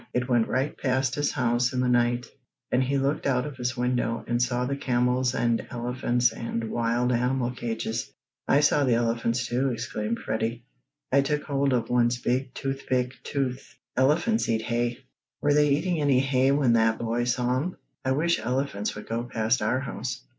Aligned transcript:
It 0.15 0.27
went 0.27 0.47
right 0.47 0.75
past 0.75 1.13
his 1.13 1.31
house 1.33 1.73
in 1.73 1.79
the 1.79 1.87
night, 1.87 2.25
and 2.71 2.81
he 2.81 2.97
looked 2.97 3.27
out 3.27 3.45
of 3.45 3.55
his 3.57 3.77
window 3.77 4.25
and 4.27 4.41
saw 4.41 4.65
the 4.65 4.75
camels 4.75 5.35
and 5.35 5.63
elephants 5.69 6.31
and 6.33 6.71
wild 6.71 7.11
animal 7.11 7.51
cages." 7.51 8.11
"I 8.47 8.61
saw 8.61 8.83
the 8.83 8.95
elephants, 8.95 9.45
too!" 9.45 9.69
exclaimed 9.69 10.17
Freddie. 10.17 10.63
"I 11.11 11.21
took 11.21 11.43
hold 11.43 11.71
of 11.71 11.91
one's 11.91 12.17
big 12.19 12.51
toothpick 12.55 13.13
tooth. 13.21 13.75
Elephants 13.95 14.49
eat 14.49 14.63
hay. 14.63 15.05
Were 15.39 15.53
they 15.53 15.69
eating 15.69 16.01
any 16.01 16.19
hay 16.19 16.49
when 16.49 16.73
that 16.73 16.97
boy 16.97 17.25
saw 17.25 17.57
'em? 17.57 17.77
I 18.03 18.13
wish 18.13 18.39
elephants 18.39 18.95
would 18.95 19.07
go 19.07 19.25
past 19.25 19.61
our 19.61 19.81
house." 19.81 20.21